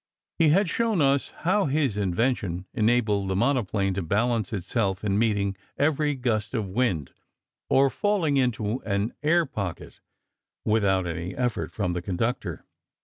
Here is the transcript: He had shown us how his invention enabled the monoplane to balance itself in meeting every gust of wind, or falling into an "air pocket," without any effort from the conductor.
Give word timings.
He 0.39 0.49
had 0.49 0.67
shown 0.67 0.99
us 0.99 1.29
how 1.45 1.65
his 1.65 1.95
invention 1.95 2.65
enabled 2.73 3.29
the 3.29 3.35
monoplane 3.35 3.93
to 3.93 4.01
balance 4.01 4.51
itself 4.51 5.03
in 5.03 5.19
meeting 5.19 5.55
every 5.77 6.15
gust 6.15 6.55
of 6.55 6.65
wind, 6.67 7.11
or 7.69 7.91
falling 7.91 8.35
into 8.35 8.81
an 8.81 9.13
"air 9.21 9.45
pocket," 9.45 9.99
without 10.65 11.05
any 11.05 11.35
effort 11.35 11.71
from 11.71 11.93
the 11.93 12.01
conductor. 12.01 12.65